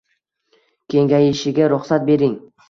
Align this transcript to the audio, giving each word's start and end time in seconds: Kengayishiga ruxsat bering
Kengayishiga 0.93 1.69
ruxsat 1.75 2.09
bering 2.09 2.35